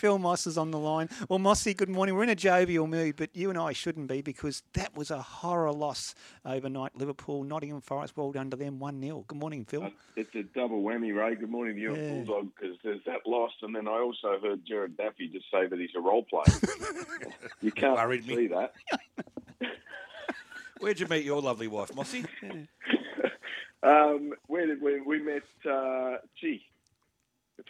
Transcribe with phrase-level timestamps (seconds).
[0.00, 1.10] Phil Moss is on the line.
[1.28, 2.14] Well, Mossy, good morning.
[2.14, 5.20] We're in a jovial mood, but you and I shouldn't be because that was a
[5.20, 6.14] horror loss
[6.46, 6.96] overnight.
[6.96, 9.24] Liverpool, Nottingham Forest, well done to them, 1 0.
[9.28, 9.90] Good morning, Phil.
[10.16, 11.34] It's a double whammy, Ray.
[11.34, 12.12] Good morning to you yeah.
[12.24, 15.78] Bulldog because there's that loss, and then I also heard Jared Daffy just say that
[15.78, 16.44] he's a role player.
[17.60, 18.46] you can't Worried see me.
[18.46, 18.72] that.
[20.80, 22.24] Where'd you meet your lovely wife, Mossy?
[23.82, 25.42] um, where did we, we met?
[25.70, 26.64] Uh, gee,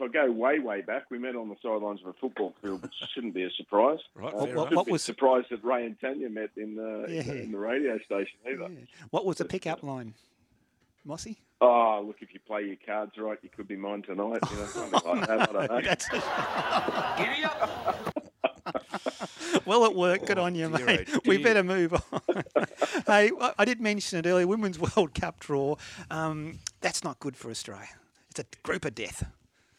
[0.00, 2.82] if I go way, way back, we met on the sidelines of a football field,
[2.82, 3.98] which shouldn't be a surprise.
[4.14, 4.32] Right.
[4.32, 7.32] Uh, what, what was surprised that Ray and Tanya met in the yeah.
[7.32, 8.68] in the radio station either?
[8.72, 8.86] Yeah.
[9.10, 10.14] What was the pickup line,
[11.04, 11.38] Mossy?
[11.60, 14.40] Oh, look, if you play your cards right, you could be mine tonight.
[14.50, 15.40] You know, something like that.
[15.40, 15.80] I don't know.
[17.34, 18.16] Giddy up.
[19.66, 20.26] well, it worked.
[20.26, 21.08] Good oh, on you, mate.
[21.26, 22.44] We better move on.
[23.06, 24.46] hey, I did mention it earlier.
[24.46, 25.76] Women's World Cup draw.
[26.10, 27.88] Um, that's not good for Australia.
[28.30, 29.26] It's a group of death.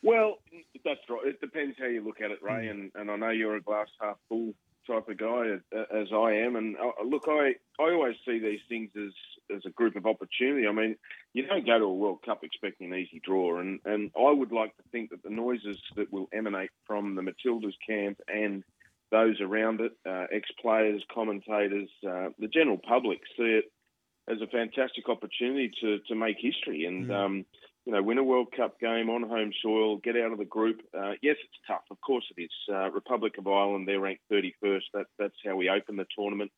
[0.04, 0.36] Well,
[0.84, 1.26] that's right.
[1.26, 2.68] It depends how you look at it, Ray.
[2.68, 4.54] And, and I know you're a glass half full
[4.88, 6.56] type of guy, as I am.
[6.56, 10.68] And uh, look, I, I always see these things as, as a group of opportunity.
[10.68, 10.96] I mean,
[11.34, 13.60] you don't go to a World Cup expecting an easy draw.
[13.60, 17.22] And, and I would like to think that the noises that will emanate from the
[17.22, 18.64] Matildas camp and–
[19.12, 23.66] those around it, uh, ex-players, commentators, uh, the general public see it
[24.30, 27.14] as a fantastic opportunity to to make history and mm.
[27.14, 27.46] um,
[27.86, 30.82] you know win a World Cup game on home soil, get out of the group.
[30.94, 32.52] Uh, yes, it's tough, of course it is.
[32.72, 34.84] Uh, Republic of Ireland, they're ranked 31st.
[34.94, 36.52] That that's how we open the tournament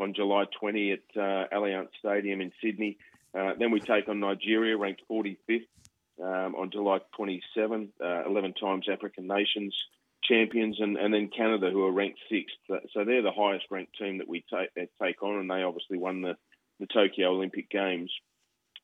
[0.00, 2.96] on July 20 at uh, Allianz Stadium in Sydney.
[3.38, 5.66] Uh, then we take on Nigeria, ranked 45th.
[6.22, 9.74] Um, on July 27, 11 times African nations
[10.22, 12.56] champions, and, and then Canada, who are ranked sixth.
[12.68, 15.98] So they're the highest ranked team that we take uh, take on, and they obviously
[15.98, 16.36] won the,
[16.80, 18.12] the Tokyo Olympic Games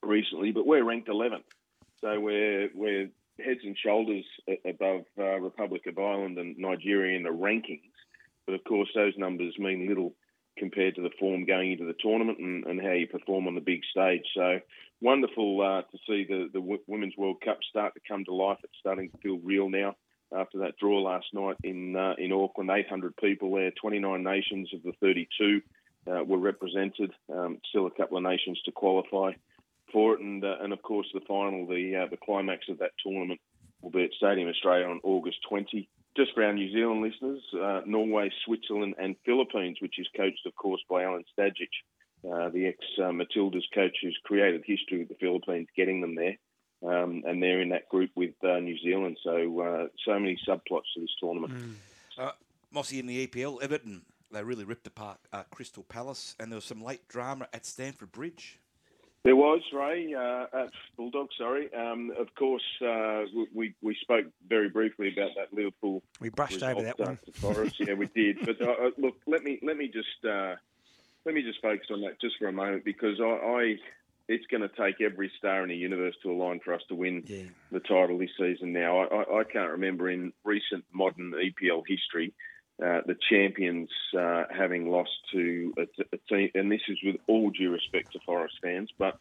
[0.02, 0.52] recently.
[0.52, 1.44] But we're ranked 11th,
[2.00, 3.10] so we're we're
[3.44, 4.24] heads and shoulders
[4.64, 7.92] above uh, Republic of Ireland and Nigeria in the rankings.
[8.46, 10.14] But of course, those numbers mean little
[10.58, 13.60] compared to the form going into the tournament and, and how you perform on the
[13.60, 14.24] big stage.
[14.34, 14.58] So
[15.00, 18.58] wonderful uh, to see the, the Women's World Cup start to come to life.
[18.64, 19.94] It's starting to feel real now
[20.36, 22.70] after that draw last night in uh, in Auckland.
[22.70, 25.62] 800 people there, 29 nations of the 32
[26.10, 27.12] uh, were represented.
[27.32, 29.32] Um, still a couple of nations to qualify
[29.92, 32.92] for it, and uh, and of course the final, the uh, the climax of that
[33.04, 33.40] tournament
[33.82, 35.88] will be at Stadium Australia on August 20.
[36.16, 40.54] Just for our New Zealand listeners, uh, Norway, Switzerland, and Philippines, which is coached, of
[40.56, 41.70] course, by Alan Stajcic,
[42.24, 46.36] uh, the ex Matildas coach who's created history with the Philippines, getting them there
[46.86, 49.18] um, and they're in that group with uh, New Zealand.
[49.22, 51.52] So uh, so many subplots to this tournament.
[51.54, 51.74] Mm.
[52.16, 52.32] Uh,
[52.70, 56.64] Mossy in the EPL, Everton they really ripped apart uh, Crystal Palace, and there was
[56.64, 58.58] some late drama at Stamford Bridge.
[59.24, 61.28] There was Ray uh, at Bulldog.
[61.36, 63.24] Sorry, um, of course uh,
[63.54, 66.02] we we spoke very briefly about that Liverpool.
[66.20, 67.18] We brushed over that one.
[67.34, 67.76] Forest.
[67.80, 68.38] yeah, we did.
[68.46, 72.48] But look, let me let me just let me just focus on that just for
[72.48, 73.76] a moment because I, I
[74.28, 77.24] it's going to take every star in the universe to align for us to win
[77.26, 77.44] yeah.
[77.72, 78.72] the title this season.
[78.74, 82.34] Now, I, I, can't remember in recent modern EPL history
[82.84, 87.72] uh, the champions uh, having lost to a, team, and this is with all due
[87.72, 89.18] respect to Forest fans, but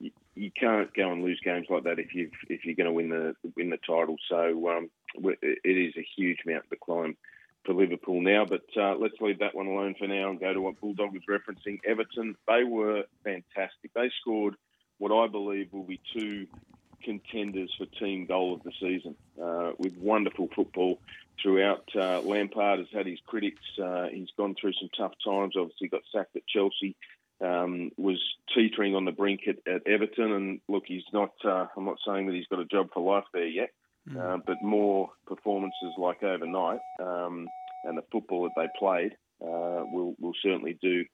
[0.00, 2.92] you, you can't go and lose games like that if you if you're going to
[2.92, 4.16] win the win the title.
[4.28, 7.16] So um, it is a huge mountain to climb
[7.64, 8.44] for Liverpool now.
[8.44, 11.22] But uh, let's leave that one alone for now and go to what Bulldog was
[11.28, 11.78] referencing.
[11.86, 13.92] Everton, they were fantastic.
[13.94, 14.56] They scored
[14.98, 16.46] what I believe will be two
[17.06, 20.98] contenders for team goal of the season uh, with wonderful football
[21.42, 21.88] throughout.
[21.94, 23.62] Uh, Lampard has had his critics.
[23.82, 25.54] Uh, he's gone through some tough times.
[25.56, 26.96] Obviously, got sacked at Chelsea.
[27.40, 28.22] Um, was
[28.54, 31.32] teetering on the brink at, at Everton, and look, he's not.
[31.44, 33.70] Uh, I'm not saying that he's got a job for life there yet,
[34.10, 34.42] Mm.
[34.46, 37.48] But more performances like overnight um,
[37.84, 39.12] and the football that they played
[39.42, 41.04] uh, will will certainly do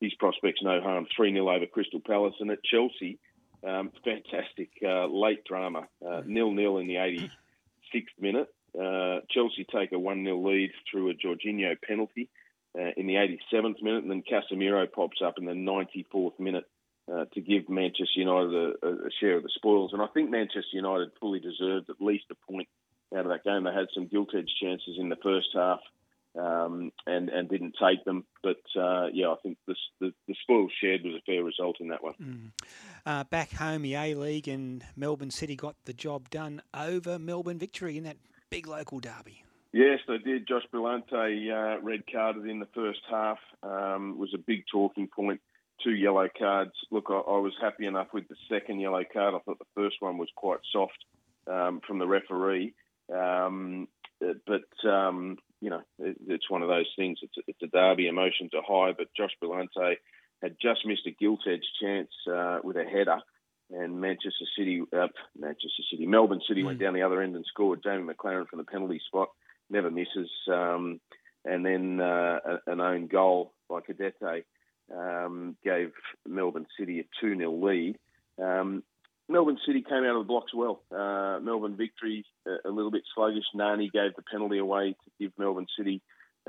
[0.00, 1.06] his prospects no harm.
[1.16, 3.18] Three 0 over Crystal Palace and at Chelsea,
[3.64, 5.88] um, fantastic uh, late drama.
[6.04, 8.48] Uh, nil nil in the 86th minute.
[8.74, 12.28] Uh, Chelsea take a one 0 lead through a Jorginho penalty.
[12.78, 16.64] Uh, in the 87th minute, and then Casemiro pops up in the 94th minute
[17.10, 18.52] uh, to give Manchester United
[18.82, 19.94] a, a, share of the spoils.
[19.94, 22.68] And I think Manchester United fully deserved at least a point
[23.14, 23.64] out of that game.
[23.64, 25.80] They had some gilt edged chances in the first half
[26.38, 28.24] um, and, and didn't take them.
[28.42, 31.88] But uh, yeah, I think the, the, the spoils shared was a fair result in
[31.88, 32.14] that one.
[32.22, 32.66] Mm.
[33.04, 37.58] Uh, back home, the A League and Melbourne City got the job done over Melbourne
[37.58, 38.16] Victory in that
[38.50, 39.42] big local derby.
[39.72, 40.48] Yes, they did.
[40.48, 43.38] Josh Brillante uh, red carded in the first half.
[43.62, 45.40] Um, was a big talking point.
[45.84, 46.72] two yellow cards.
[46.90, 49.34] Look, I, I, was happy enough with the second yellow card.
[49.34, 51.04] I thought the first one was quite soft
[51.46, 52.74] um, from the referee.
[53.14, 57.18] Um, but um, you know, it, it's one of those things.
[57.22, 58.08] It's a, it's a derby.
[58.08, 59.96] Emotions are high, but Josh Brillante
[60.42, 63.18] had just missed a gilt edge chance uh, with a header,
[63.70, 66.66] and Manchester City, uh, Manchester City, Melbourne City mm.
[66.66, 67.82] went down the other end and scored.
[67.82, 69.28] Jamie Maclaren from the penalty spot
[69.70, 71.00] never misses, um,
[71.44, 74.44] and then uh, an own goal by Cadete
[74.94, 75.92] um, gave
[76.26, 77.98] Melbourne City a 2 0 lead.
[78.40, 78.82] Um,
[79.28, 80.82] Melbourne City came out of the blocks well.
[80.90, 83.44] Uh, Melbourne victory a, a, little bit sluggish.
[83.54, 86.00] Nani gave the penalty away to give Melbourne City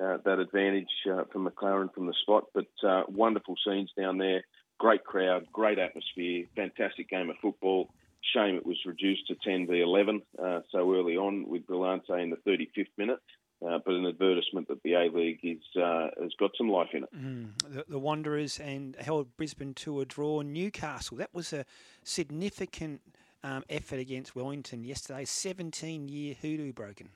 [0.01, 2.45] uh, that advantage uh, from Maclaren from the spot.
[2.53, 4.43] But uh, wonderful scenes down there.
[4.79, 7.89] Great crowd, great atmosphere, fantastic game of football.
[8.33, 12.29] Shame it was reduced to 10 v 11 uh, so early on with Brillante in
[12.29, 13.19] the 35th minute.
[13.65, 17.03] Uh, but an advertisement that the A League is uh, has got some life in
[17.03, 17.09] it.
[17.15, 17.49] Mm.
[17.67, 20.41] The, the, Wanderers and held Brisbane to a draw.
[20.41, 21.65] Newcastle that was a
[22.03, 23.01] significant
[23.43, 25.25] um, effort against Wellington yesterday.
[25.25, 27.09] Seventeen year hoodoo broken.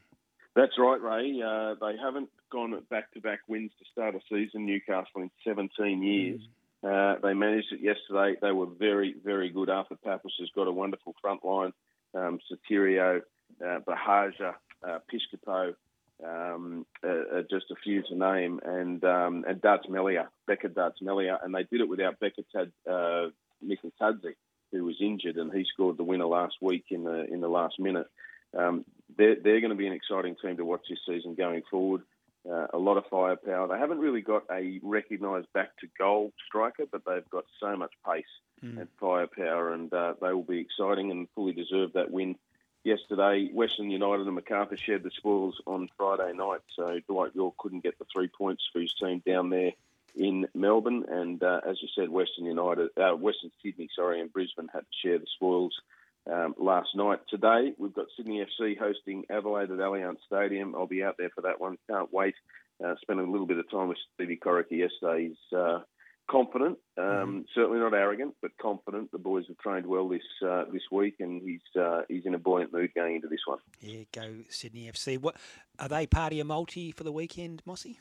[0.56, 1.42] That's right, Ray.
[1.42, 4.66] Uh, they haven't gone back to back wins to start a season.
[4.66, 6.42] Newcastle in 17 years.
[6.42, 6.48] Mm.
[6.84, 8.38] Uh, they managed it yesterday.
[8.42, 9.70] They were very, very good.
[9.70, 11.72] Arthur Papas has got a wonderful front line.
[12.14, 13.22] Um, Sotirio,
[13.64, 14.56] uh, Buhagiar,
[14.86, 15.76] uh, Piscopo,
[16.26, 21.40] um, uh, uh, just a few to name, and um, and Dartsmelia, Becca Darts Melia,
[21.44, 23.28] and they did it without Becca Tad, uh,
[23.66, 24.36] Mikeltadze,
[24.72, 27.80] who was injured, and he scored the winner last week in the in the last
[27.80, 28.08] minute.
[28.58, 28.86] Um,
[29.18, 32.02] they're they're going to be an exciting team to watch this season going forward.
[32.50, 33.68] Uh, a lot of firepower.
[33.68, 37.92] They haven't really got a recognised back to goal striker, but they've got so much
[38.04, 38.26] pace
[38.64, 38.80] mm.
[38.80, 42.36] and firepower, and uh, they will be exciting and fully deserve that win
[42.84, 43.50] yesterday.
[43.54, 47.98] Western United and Macarthur shared the spoils on Friday night, so Dwight Yorke couldn't get
[48.00, 49.72] the three points for his team down there
[50.16, 51.06] in Melbourne.
[51.10, 55.08] And uh, as you said, Western United, uh, Western Sydney, sorry, and Brisbane had to
[55.08, 55.80] share the spoils.
[56.32, 57.20] Um, last night.
[57.30, 60.76] Today, we've got Sydney FC hosting Adelaide at Allianz Stadium.
[60.76, 61.80] I'll be out there for that one.
[61.90, 62.36] Can't wait.
[62.84, 65.30] Uh, spending a little bit of time with Stevie Corica yesterday.
[65.30, 65.80] He's uh,
[66.32, 67.40] confident, um, mm-hmm.
[67.54, 69.12] certainly not arrogant, but confident.
[69.12, 72.40] The boys have trained well this uh, this week, and he's uh, he's in a
[72.40, 73.60] buoyant mood going into this one.
[73.82, 75.20] Yeah, go Sydney FC.
[75.20, 75.36] What
[75.78, 76.08] are they?
[76.08, 78.00] Party a multi for the weekend, Mossy?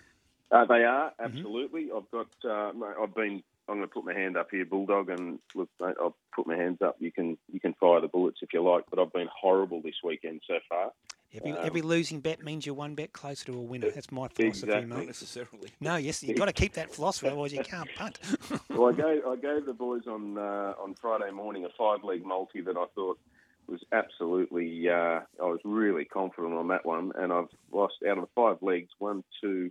[0.50, 1.24] Uh, they are mm-hmm.
[1.24, 1.86] absolutely.
[1.86, 1.96] Mm-hmm.
[1.96, 2.28] I've got.
[2.44, 3.42] Uh, I've been.
[3.70, 6.56] I'm going to put my hand up here, Bulldog, and look, mate, I'll put my
[6.56, 6.96] hands up.
[6.98, 9.94] You can you can fire the bullets if you like, but I've been horrible this
[10.02, 10.90] weekend so far.
[11.32, 13.90] Every, um, every losing bet means you're one bet closer to a winner.
[13.92, 14.86] That's my philosophy, exactly.
[14.86, 14.96] mate.
[14.96, 15.70] Not necessarily.
[15.78, 18.18] No, yes, you've got to keep that philosophy, otherwise you can't punt.
[18.68, 22.26] well, I gave, I gave the boys on uh, on Friday morning a five leg
[22.26, 23.20] multi that I thought
[23.68, 24.88] was absolutely.
[24.88, 28.56] Uh, I was really confident on that one, and I've lost out of the five
[28.62, 29.70] legs, one, two,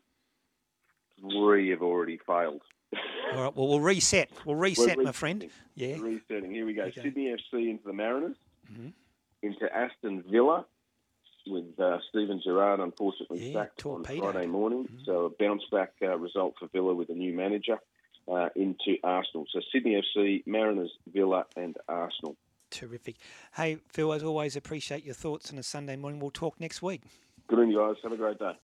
[1.19, 2.61] three have already failed.
[2.93, 3.55] All right.
[3.55, 4.29] Well, we'll reset.
[4.45, 5.49] We'll reset, my friend.
[5.75, 5.97] Yeah.
[5.99, 6.51] Resetting.
[6.51, 6.83] Here we go.
[6.83, 7.01] Okay.
[7.01, 8.35] Sydney FC into the Mariners.
[8.71, 8.89] Mm-hmm.
[9.41, 10.65] Into Aston Villa
[11.47, 14.85] with uh, Steven Gerrard unfortunately yeah, sacked on Friday morning.
[14.85, 15.03] Mm-hmm.
[15.05, 17.79] So a bounce back uh, result for Villa with a new manager
[18.27, 19.45] uh, into Arsenal.
[19.51, 22.35] So Sydney FC, Mariners, Villa, and Arsenal.
[22.69, 23.15] Terrific.
[23.55, 26.19] Hey, Phil, as always, appreciate your thoughts on a Sunday morning.
[26.19, 27.01] We'll talk next week.
[27.47, 27.95] Good on you guys.
[28.03, 28.51] Have a great day.